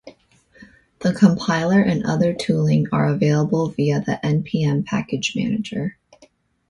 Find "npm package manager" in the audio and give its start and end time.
4.23-5.99